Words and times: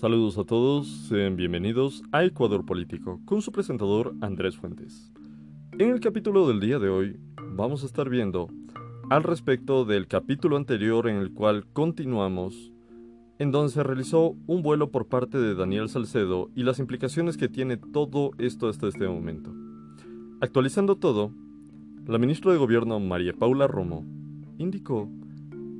Saludos 0.00 0.38
a 0.38 0.44
todos, 0.44 0.86
sean 1.08 1.34
bienvenidos 1.34 2.04
a 2.12 2.22
Ecuador 2.22 2.64
Político 2.64 3.20
con 3.24 3.42
su 3.42 3.50
presentador 3.50 4.14
Andrés 4.20 4.56
Fuentes. 4.56 5.12
En 5.76 5.90
el 5.90 5.98
capítulo 5.98 6.46
del 6.46 6.60
día 6.60 6.78
de 6.78 6.88
hoy 6.88 7.18
vamos 7.56 7.82
a 7.82 7.86
estar 7.86 8.08
viendo 8.08 8.46
al 9.10 9.24
respecto 9.24 9.84
del 9.84 10.06
capítulo 10.06 10.56
anterior 10.56 11.08
en 11.08 11.16
el 11.16 11.32
cual 11.32 11.66
continuamos, 11.72 12.72
en 13.40 13.50
donde 13.50 13.72
se 13.72 13.82
realizó 13.82 14.36
un 14.46 14.62
vuelo 14.62 14.92
por 14.92 15.08
parte 15.08 15.36
de 15.36 15.56
Daniel 15.56 15.88
Salcedo 15.88 16.48
y 16.54 16.62
las 16.62 16.78
implicaciones 16.78 17.36
que 17.36 17.48
tiene 17.48 17.76
todo 17.76 18.30
esto 18.38 18.68
hasta 18.68 18.86
este 18.86 19.08
momento. 19.08 19.52
Actualizando 20.40 20.94
todo, 20.94 21.32
la 22.06 22.18
ministra 22.18 22.52
de 22.52 22.58
Gobierno 22.58 23.00
María 23.00 23.32
Paula 23.32 23.66
Romo 23.66 24.04
indicó 24.58 25.10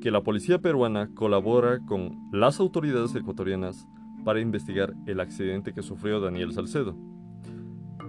que 0.02 0.10
la 0.10 0.24
policía 0.24 0.60
peruana 0.60 1.08
colabora 1.14 1.78
con 1.86 2.18
las 2.32 2.58
autoridades 2.58 3.14
ecuatorianas 3.14 3.86
para 4.24 4.40
investigar 4.40 4.94
el 5.06 5.20
accidente 5.20 5.72
que 5.72 5.82
sufrió 5.82 6.20
Daniel 6.20 6.52
Salcedo. 6.52 6.96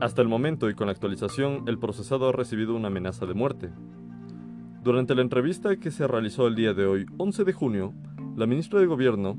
Hasta 0.01 0.21
el 0.21 0.27
momento 0.27 0.69
y 0.69 0.75
con 0.75 0.87
la 0.87 0.93
actualización, 0.93 1.63
el 1.67 1.77
procesado 1.77 2.29
ha 2.29 2.31
recibido 2.31 2.75
una 2.75 2.87
amenaza 2.87 3.25
de 3.25 3.33
muerte. 3.33 3.69
Durante 4.81 5.13
la 5.13 5.21
entrevista 5.21 5.75
que 5.77 5.91
se 5.91 6.07
realizó 6.07 6.47
el 6.47 6.55
día 6.55 6.73
de 6.73 6.85
hoy, 6.85 7.05
11 7.17 7.43
de 7.43 7.53
junio, 7.53 7.93
la 8.37 8.45
ministra 8.45 8.79
de 8.79 8.85
Gobierno 8.85 9.37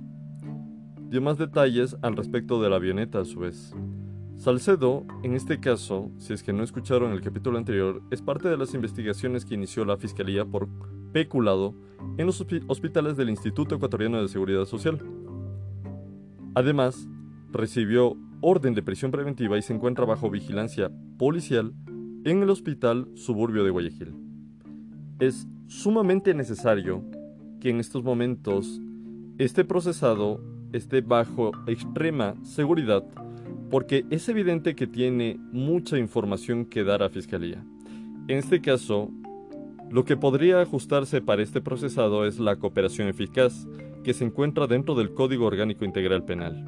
dio 1.08 1.22
más 1.22 1.38
detalles 1.38 1.96
al 2.02 2.16
respecto 2.16 2.62
de 2.62 2.68
la 2.68 2.76
avioneta 2.76 3.20
a 3.20 3.24
su 3.24 3.40
vez. 3.40 3.74
Salcedo, 4.36 5.04
en 5.22 5.34
este 5.34 5.60
caso, 5.60 6.10
si 6.18 6.32
es 6.32 6.42
que 6.42 6.52
no 6.52 6.62
escucharon 6.62 7.12
el 7.12 7.20
capítulo 7.20 7.58
anterior, 7.58 8.02
es 8.10 8.22
parte 8.22 8.48
de 8.48 8.56
las 8.56 8.72
investigaciones 8.74 9.44
que 9.44 9.54
inició 9.54 9.84
la 9.84 9.96
Fiscalía 9.96 10.44
por 10.44 10.68
peculado 11.12 11.74
en 12.16 12.26
los 12.26 12.44
hospitales 12.68 13.16
del 13.16 13.28
Instituto 13.30 13.74
Ecuatoriano 13.74 14.22
de 14.22 14.28
Seguridad 14.28 14.64
Social. 14.64 15.02
Además, 16.54 17.08
recibió 17.52 18.16
orden 18.40 18.74
de 18.74 18.82
prisión 18.82 19.10
preventiva 19.10 19.58
y 19.58 19.62
se 19.62 19.74
encuentra 19.74 20.04
bajo 20.04 20.30
vigilancia 20.30 20.90
policial 21.18 21.72
en 22.24 22.42
el 22.42 22.50
Hospital 22.50 23.08
Suburbio 23.14 23.64
de 23.64 23.70
Guayaquil. 23.70 24.14
Es 25.18 25.46
sumamente 25.68 26.34
necesario 26.34 27.04
que 27.60 27.70
en 27.70 27.80
estos 27.80 28.02
momentos 28.02 28.80
este 29.38 29.64
procesado 29.64 30.42
esté 30.72 31.00
bajo 31.00 31.52
extrema 31.66 32.34
seguridad 32.42 33.04
porque 33.70 34.04
es 34.10 34.28
evidente 34.28 34.74
que 34.74 34.86
tiene 34.86 35.38
mucha 35.52 35.96
información 35.96 36.66
que 36.66 36.82
dar 36.82 37.02
a 37.02 37.08
Fiscalía. 37.08 37.64
En 38.26 38.38
este 38.38 38.60
caso, 38.60 39.10
lo 39.90 40.04
que 40.04 40.16
podría 40.16 40.60
ajustarse 40.60 41.20
para 41.20 41.42
este 41.42 41.60
procesado 41.60 42.26
es 42.26 42.38
la 42.40 42.56
cooperación 42.56 43.08
eficaz, 43.08 43.66
que 44.02 44.14
se 44.14 44.24
encuentra 44.24 44.66
dentro 44.66 44.94
del 44.94 45.12
Código 45.12 45.46
Orgánico 45.46 45.84
Integral 45.84 46.24
Penal. 46.24 46.64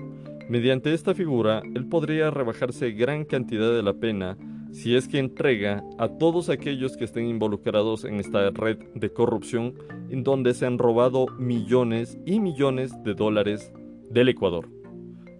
Mediante 0.48 0.92
esta 0.92 1.14
figura, 1.14 1.62
él 1.74 1.86
podría 1.86 2.30
rebajarse 2.30 2.92
gran 2.92 3.24
cantidad 3.24 3.72
de 3.72 3.82
la 3.82 3.94
pena 3.94 4.36
si 4.72 4.96
es 4.96 5.06
que 5.06 5.18
entrega 5.18 5.84
a 5.98 6.08
todos 6.08 6.48
aquellos 6.48 6.96
que 6.96 7.04
estén 7.04 7.26
involucrados 7.26 8.04
en 8.04 8.16
esta 8.16 8.50
red 8.50 8.78
de 8.94 9.12
corrupción 9.12 9.74
en 10.10 10.24
donde 10.24 10.54
se 10.54 10.66
han 10.66 10.78
robado 10.78 11.26
millones 11.38 12.18
y 12.24 12.40
millones 12.40 12.92
de 13.04 13.14
dólares 13.14 13.72
del 14.10 14.30
Ecuador. 14.30 14.68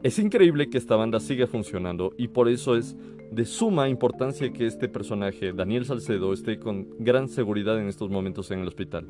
Es 0.02 0.18
increíble 0.18 0.68
que 0.68 0.78
esta 0.78 0.96
banda 0.96 1.20
siga 1.20 1.46
funcionando 1.46 2.12
y 2.18 2.28
por 2.28 2.48
eso 2.48 2.76
es 2.76 2.96
de 3.30 3.46
suma 3.46 3.88
importancia 3.88 4.52
que 4.52 4.66
este 4.66 4.88
personaje, 4.88 5.54
Daniel 5.54 5.86
Salcedo, 5.86 6.34
esté 6.34 6.58
con 6.58 6.88
gran 6.98 7.28
seguridad 7.28 7.80
en 7.80 7.88
estos 7.88 8.10
momentos 8.10 8.50
en 8.50 8.60
el 8.60 8.68
hospital. 8.68 9.06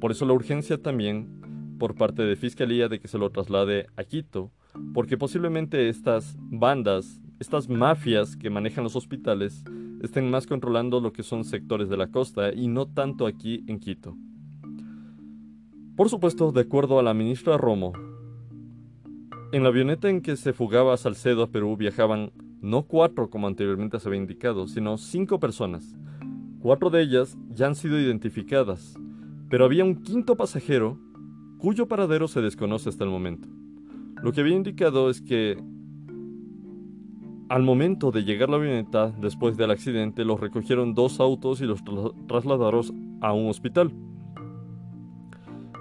Por 0.00 0.12
eso 0.12 0.24
la 0.24 0.32
urgencia 0.32 0.80
también 0.80 1.40
por 1.78 1.94
parte 1.94 2.22
de 2.22 2.36
Fiscalía 2.36 2.88
de 2.88 3.00
que 3.00 3.08
se 3.08 3.18
lo 3.18 3.30
traslade 3.30 3.86
a 3.96 4.04
Quito, 4.04 4.52
porque 4.92 5.16
posiblemente 5.16 5.88
estas 5.88 6.36
bandas, 6.38 7.20
estas 7.40 7.68
mafias 7.68 8.36
que 8.36 8.50
manejan 8.50 8.84
los 8.84 8.96
hospitales, 8.96 9.64
estén 10.02 10.30
más 10.30 10.46
controlando 10.46 11.00
lo 11.00 11.12
que 11.12 11.22
son 11.22 11.44
sectores 11.44 11.88
de 11.88 11.96
la 11.96 12.08
costa 12.08 12.52
y 12.52 12.68
no 12.68 12.86
tanto 12.86 13.26
aquí 13.26 13.64
en 13.66 13.80
Quito. 13.80 14.16
Por 15.96 16.08
supuesto, 16.08 16.52
de 16.52 16.62
acuerdo 16.62 16.98
a 16.98 17.02
la 17.02 17.14
ministra 17.14 17.56
Romo, 17.56 17.92
en 19.52 19.62
la 19.62 19.68
avioneta 19.68 20.08
en 20.08 20.20
que 20.20 20.36
se 20.36 20.52
fugaba 20.52 20.96
Salcedo 20.96 21.44
a 21.44 21.50
Perú 21.50 21.76
viajaban 21.76 22.32
no 22.60 22.82
cuatro 22.82 23.30
como 23.30 23.46
anteriormente 23.46 24.00
se 24.00 24.08
había 24.08 24.20
indicado, 24.20 24.66
sino 24.66 24.96
cinco 24.96 25.38
personas. 25.38 25.94
Cuatro 26.60 26.90
de 26.90 27.02
ellas 27.02 27.36
ya 27.50 27.66
han 27.66 27.74
sido 27.74 28.00
identificadas, 28.00 28.98
pero 29.50 29.64
había 29.66 29.84
un 29.84 30.02
quinto 30.02 30.34
pasajero 30.36 30.98
cuyo 31.64 31.88
paradero 31.88 32.28
se 32.28 32.42
desconoce 32.42 32.90
hasta 32.90 33.04
el 33.04 33.10
momento. 33.10 33.48
Lo 34.22 34.32
que 34.32 34.42
había 34.42 34.54
indicado 34.54 35.08
es 35.08 35.22
que 35.22 35.56
al 37.48 37.62
momento 37.62 38.10
de 38.10 38.22
llegar 38.22 38.50
la 38.50 38.56
avioneta, 38.56 39.12
después 39.18 39.56
del 39.56 39.70
accidente, 39.70 40.26
los 40.26 40.40
recogieron 40.40 40.92
dos 40.92 41.20
autos 41.20 41.62
y 41.62 41.64
los 41.64 41.80
trasladaron 42.28 43.18
a 43.22 43.32
un 43.32 43.48
hospital. 43.48 43.94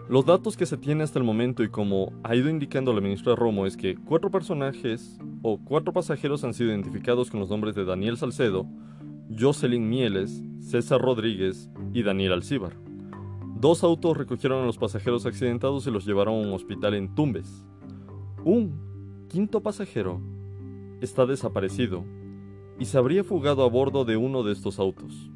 Los 0.07 0.25
datos 0.25 0.55
que 0.55 0.65
se 0.65 0.77
tiene 0.77 1.03
hasta 1.03 1.19
el 1.19 1.25
momento 1.25 1.63
y 1.63 1.67
como 1.67 2.13
ha 2.23 2.33
ido 2.33 2.49
indicando 2.49 2.93
la 2.93 3.01
ministra 3.01 3.35
Romo 3.35 3.65
es 3.65 3.75
que 3.75 3.95
cuatro 3.97 4.31
personajes 4.31 5.19
o 5.41 5.59
cuatro 5.61 5.91
pasajeros 5.91 6.45
han 6.45 6.53
sido 6.53 6.69
identificados 6.69 7.29
con 7.29 7.41
los 7.41 7.49
nombres 7.49 7.75
de 7.75 7.83
Daniel 7.83 8.15
Salcedo, 8.15 8.65
Jocelyn 9.37 9.89
Mieles, 9.89 10.41
César 10.59 11.01
Rodríguez 11.01 11.69
y 11.93 12.03
Daniel 12.03 12.31
Alcíbar. 12.31 12.92
Dos 13.63 13.81
autos 13.85 14.17
recogieron 14.17 14.61
a 14.61 14.65
los 14.65 14.77
pasajeros 14.77 15.25
accidentados 15.25 15.87
y 15.87 15.89
los 15.89 16.05
llevaron 16.05 16.33
a 16.33 16.47
un 16.49 16.51
hospital 16.51 16.95
en 16.95 17.15
Tumbes. 17.15 17.65
Un 18.43 19.25
quinto 19.29 19.63
pasajero 19.63 20.19
está 20.99 21.25
desaparecido 21.25 22.03
y 22.77 22.83
se 22.83 22.97
habría 22.97 23.23
fugado 23.23 23.63
a 23.63 23.69
bordo 23.69 24.03
de 24.03 24.17
uno 24.17 24.43
de 24.43 24.51
estos 24.51 24.79
autos. 24.79 25.31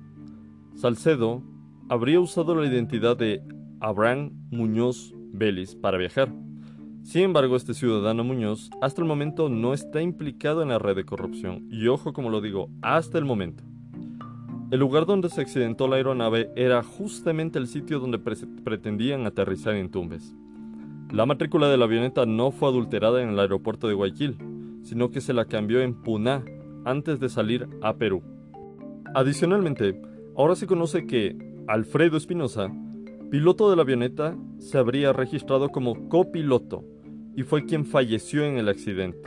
Salcedo 0.75 1.41
habría 1.87 2.19
usado 2.19 2.53
la 2.53 2.67
identidad 2.67 3.15
de 3.15 3.41
Abraham 3.79 4.33
Muñoz 4.51 5.13
Vélez 5.31 5.77
para 5.77 5.97
viajar. 5.97 6.29
Sin 7.03 7.21
embargo, 7.21 7.55
este 7.55 7.73
ciudadano 7.73 8.25
Muñoz 8.25 8.69
hasta 8.81 8.99
el 8.99 9.07
momento 9.07 9.47
no 9.47 9.73
está 9.73 10.01
implicado 10.01 10.61
en 10.63 10.67
la 10.67 10.79
red 10.79 10.97
de 10.97 11.05
corrupción. 11.05 11.65
Y 11.71 11.87
ojo 11.87 12.11
como 12.11 12.29
lo 12.29 12.41
digo, 12.41 12.67
hasta 12.81 13.17
el 13.19 13.23
momento. 13.23 13.63
El 14.69 14.79
lugar 14.79 15.05
donde 15.05 15.29
se 15.29 15.41
accidentó 15.41 15.87
la 15.87 15.95
aeronave 15.95 16.49
era 16.55 16.83
justamente 16.83 17.57
el 17.57 17.67
sitio 17.67 17.99
donde 17.99 18.19
pretendían 18.19 19.25
aterrizar 19.25 19.75
en 19.75 19.89
Tumbes. 19.89 20.35
La 21.11 21.25
matrícula 21.25 21.69
de 21.69 21.77
la 21.77 21.85
avioneta 21.85 22.25
no 22.25 22.51
fue 22.51 22.69
adulterada 22.69 23.21
en 23.21 23.29
el 23.29 23.39
aeropuerto 23.39 23.87
de 23.87 23.93
Guayaquil, 23.93 24.37
sino 24.83 25.09
que 25.09 25.21
se 25.21 25.33
la 25.33 25.45
cambió 25.45 25.81
en 25.81 25.93
Puná 25.93 26.43
antes 26.83 27.19
de 27.19 27.29
salir 27.29 27.67
a 27.81 27.95
Perú. 27.95 28.21
Adicionalmente, 29.15 30.01
ahora 30.35 30.55
se 30.55 30.67
conoce 30.67 31.07
que 31.07 31.37
Alfredo 31.67 32.17
Espinosa 32.17 32.69
piloto 33.29 33.69
de 33.69 33.75
la 33.75 33.81
avioneta, 33.81 34.37
se 34.59 34.77
habría 34.77 35.13
registrado 35.13 35.69
como 35.69 36.07
copiloto 36.09 36.83
y 37.35 37.43
fue 37.43 37.65
quien 37.65 37.85
falleció 37.85 38.43
en 38.45 38.57
el 38.57 38.69
accidente. 38.69 39.19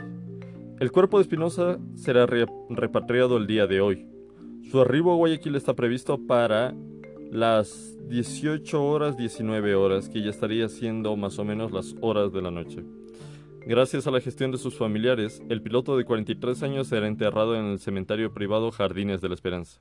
El 0.79 0.91
cuerpo 0.91 1.17
de 1.17 1.23
Espinosa 1.23 1.77
será 1.95 2.25
repatriado 2.25 3.37
el 3.37 3.45
día 3.45 3.67
de 3.67 3.81
hoy. 3.81 4.07
Su 4.69 4.79
arribo 4.79 5.13
a 5.13 5.15
Guayaquil 5.15 5.55
está 5.55 5.75
previsto 5.75 6.17
para 6.25 6.73
las 7.31 7.97
18 8.07 8.83
horas 8.83 9.17
19 9.17 9.75
horas, 9.75 10.09
que 10.09 10.21
ya 10.21 10.29
estaría 10.29 10.67
siendo 10.69 11.15
más 11.15 11.39
o 11.39 11.45
menos 11.45 11.71
las 11.71 11.95
horas 12.01 12.31
de 12.31 12.41
la 12.41 12.51
noche. 12.51 12.83
Gracias 13.65 14.07
a 14.07 14.11
la 14.11 14.21
gestión 14.21 14.51
de 14.51 14.57
sus 14.57 14.75
familiares, 14.75 15.41
el 15.49 15.61
piloto 15.61 15.95
de 15.95 16.03
43 16.03 16.63
años 16.63 16.87
será 16.87 17.07
enterrado 17.07 17.55
en 17.55 17.65
el 17.65 17.79
cementerio 17.79 18.33
privado 18.33 18.71
Jardines 18.71 19.21
de 19.21 19.29
la 19.29 19.35
Esperanza. 19.35 19.79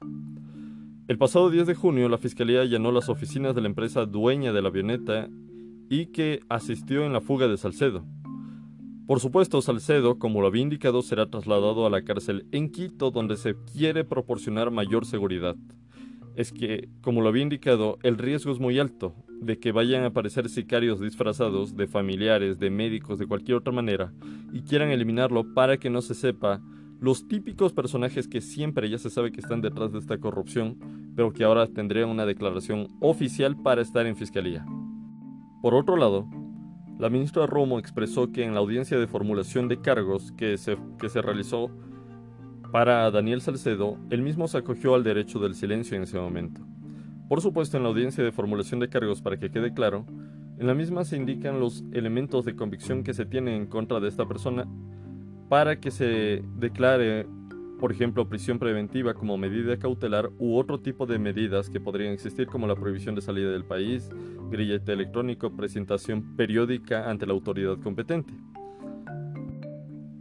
El 1.09 1.19
pasado 1.19 1.51
10 1.51 1.67
de 1.67 1.75
junio, 1.75 2.09
la 2.09 2.19
Fiscalía 2.19 2.61
allanó 2.61 2.93
las 2.93 3.09
oficinas 3.09 3.55
de 3.55 3.62
la 3.62 3.69
empresa 3.69 4.07
dueña 4.07 4.53
de 4.53 4.62
la 4.62 4.69
avioneta 4.69 5.29
y 5.88 6.06
que 6.06 6.41
asistió 6.49 7.05
en 7.05 7.12
la 7.12 7.21
fuga 7.21 7.49
de 7.49 7.56
Salcedo. 7.56 8.05
Por 9.11 9.19
supuesto, 9.19 9.61
Salcedo, 9.61 10.21
como 10.21 10.41
lo 10.41 10.47
había 10.47 10.62
indicado, 10.62 11.03
será 11.03 11.29
trasladado 11.29 11.85
a 11.85 11.91
la 11.91 12.03
cárcel 12.03 12.47
en 12.53 12.71
Quito, 12.71 13.11
donde 13.11 13.37
se 13.37 13.57
quiere 13.73 14.05
proporcionar 14.05 14.71
mayor 14.71 15.05
seguridad. 15.05 15.57
Es 16.37 16.53
que, 16.53 16.89
como 17.01 17.21
lo 17.21 17.29
había 17.29 17.43
indicado, 17.43 17.99
el 18.05 18.19
riesgo 18.19 18.53
es 18.53 18.61
muy 18.61 18.79
alto 18.79 19.17
de 19.41 19.59
que 19.59 19.73
vayan 19.73 20.05
a 20.05 20.07
aparecer 20.07 20.49
sicarios 20.49 21.01
disfrazados 21.01 21.77
de 21.77 21.89
familiares, 21.89 22.61
de 22.61 22.71
médicos, 22.71 23.19
de 23.19 23.27
cualquier 23.27 23.57
otra 23.57 23.73
manera, 23.73 24.12
y 24.53 24.62
quieran 24.62 24.91
eliminarlo 24.91 25.55
para 25.55 25.77
que 25.79 25.91
no 25.91 26.03
se 26.03 26.15
sepa 26.15 26.62
los 27.01 27.27
típicos 27.27 27.73
personajes 27.73 28.29
que 28.29 28.41
siempre 28.41 28.89
ya 28.89 28.99
se 28.99 29.11
sabe 29.11 29.33
que 29.33 29.41
están 29.41 29.61
detrás 29.61 29.91
de 29.91 29.99
esta 29.99 30.19
corrupción, 30.19 30.79
pero 31.17 31.33
que 31.33 31.43
ahora 31.43 31.67
tendrían 31.67 32.11
una 32.11 32.27
declaración 32.27 32.87
oficial 33.01 33.61
para 33.61 33.83
estar 33.83 34.07
en 34.07 34.15
fiscalía. 34.15 34.65
Por 35.62 35.75
otro 35.75 35.97
lado, 35.97 36.29
la 37.00 37.08
ministra 37.08 37.47
Romo 37.47 37.79
expresó 37.79 38.31
que 38.31 38.44
en 38.44 38.52
la 38.52 38.61
audiencia 38.61 38.99
de 38.99 39.06
formulación 39.06 39.69
de 39.69 39.81
cargos 39.81 40.32
que 40.32 40.58
se, 40.58 40.76
que 40.99 41.08
se 41.08 41.23
realizó 41.23 41.70
para 42.73 43.11
Daniel 43.11 43.41
Salcedo, 43.41 43.97
él 44.11 44.20
mismo 44.20 44.47
se 44.49 44.58
acogió 44.58 44.94
al 44.94 45.02
derecho 45.02 45.38
del 45.38 45.55
silencio 45.55 45.97
en 45.97 46.02
ese 46.02 46.19
momento. 46.19 46.61
Por 47.26 47.41
supuesto, 47.41 47.79
en 47.79 47.85
la 47.85 47.88
audiencia 47.88 48.23
de 48.23 48.32
formulación 48.32 48.81
de 48.81 48.91
cargos, 48.91 49.23
para 49.23 49.38
que 49.38 49.50
quede 49.50 49.73
claro, 49.73 50.05
En 50.58 50.67
la 50.67 50.75
misma 50.75 51.05
se 51.05 51.17
indican 51.17 51.58
los 51.58 51.85
elementos 51.91 52.44
de 52.44 52.55
convicción 52.55 53.02
que 53.02 53.14
se 53.14 53.25
tienen 53.25 53.55
en 53.55 53.67
contra 53.67 53.99
de 53.99 54.08
esta 54.08 54.29
persona 54.29 54.69
para 55.49 55.81
que 55.81 55.91
se 55.91 56.44
declare, 56.58 57.26
por 57.79 57.93
ejemplo, 57.93 58.29
prisión 58.29 58.58
preventiva 58.58 59.14
como 59.14 59.38
medida 59.38 59.79
cautelar 59.79 60.29
u 60.38 60.58
otro 60.58 60.79
tipo 60.79 61.06
de 61.06 61.19
medidas 61.19 61.70
que 61.70 61.81
podrían 61.81 62.12
existir 62.12 62.47
como 62.47 62.67
la 62.67 62.75
prohibición 62.75 63.14
de 63.14 63.23
salida 63.23 63.50
del 63.50 63.64
país, 63.64 64.11
grillete 64.50 64.93
electrónico, 64.93 65.56
presentación 65.56 66.37
periódica 66.37 67.08
ante 67.08 67.26
la 67.26 67.32
autoridad 67.32 67.79
competente. 67.79 68.35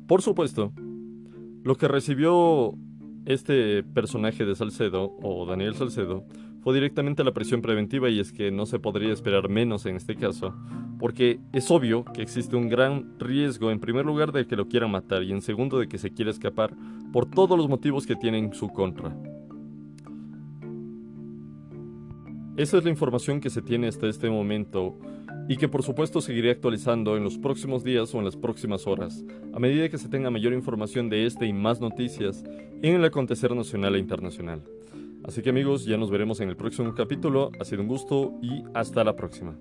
Por 0.07 0.21
supuesto, 0.21 0.71
lo 1.63 1.75
que 1.75 1.87
recibió 1.87 2.73
este 3.25 3.83
personaje 3.83 4.45
de 4.45 4.55
Salcedo, 4.55 5.15
o 5.21 5.45
Daniel 5.45 5.75
Salcedo, 5.75 6.25
fue 6.61 6.73
directamente 6.73 7.23
la 7.23 7.33
prisión 7.33 7.61
preventiva 7.61 8.09
y 8.09 8.19
es 8.19 8.31
que 8.31 8.51
no 8.51 8.65
se 8.65 8.79
podría 8.79 9.13
esperar 9.13 9.49
menos 9.49 9.85
en 9.85 9.95
este 9.95 10.15
caso, 10.15 10.55
porque 10.99 11.39
es 11.53 11.69
obvio 11.71 12.03
que 12.05 12.21
existe 12.21 12.55
un 12.55 12.69
gran 12.69 13.17
riesgo 13.19 13.71
en 13.71 13.79
primer 13.79 14.05
lugar 14.05 14.31
de 14.31 14.45
que 14.45 14.55
lo 14.55 14.67
quieran 14.67 14.91
matar 14.91 15.23
y 15.23 15.31
en 15.31 15.41
segundo 15.41 15.79
de 15.79 15.87
que 15.87 15.97
se 15.97 16.11
quiera 16.11 16.31
escapar 16.31 16.75
por 17.13 17.29
todos 17.29 17.57
los 17.57 17.69
motivos 17.69 18.05
que 18.05 18.15
tienen 18.15 18.45
en 18.45 18.53
su 18.53 18.69
contra. 18.69 19.15
Esa 22.59 22.77
es 22.77 22.83
la 22.83 22.89
información 22.89 23.39
que 23.39 23.49
se 23.49 23.61
tiene 23.61 23.87
hasta 23.87 24.09
este 24.09 24.29
momento 24.29 24.97
y 25.47 25.55
que 25.55 25.69
por 25.69 25.81
supuesto 25.81 26.19
seguiré 26.19 26.51
actualizando 26.51 27.15
en 27.15 27.23
los 27.23 27.37
próximos 27.37 27.85
días 27.85 28.13
o 28.13 28.19
en 28.19 28.25
las 28.25 28.35
próximas 28.35 28.85
horas, 28.85 29.23
a 29.53 29.59
medida 29.59 29.87
que 29.87 29.97
se 29.97 30.09
tenga 30.09 30.29
mayor 30.29 30.51
información 30.51 31.07
de 31.07 31.25
este 31.25 31.45
y 31.45 31.53
más 31.53 31.79
noticias 31.79 32.43
en 32.81 32.95
el 32.95 33.05
acontecer 33.05 33.55
nacional 33.55 33.95
e 33.95 33.99
internacional. 33.99 34.61
Así 35.23 35.41
que 35.41 35.51
amigos, 35.51 35.85
ya 35.85 35.95
nos 35.95 36.11
veremos 36.11 36.41
en 36.41 36.49
el 36.49 36.57
próximo 36.57 36.93
capítulo. 36.93 37.49
Ha 37.61 37.63
sido 37.63 37.81
un 37.81 37.87
gusto 37.87 38.33
y 38.41 38.61
hasta 38.73 39.05
la 39.05 39.15
próxima. 39.15 39.57